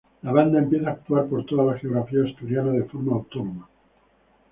[0.23, 3.69] La banda empieza a actuar por toda la geografía asturiana de forma autónoma.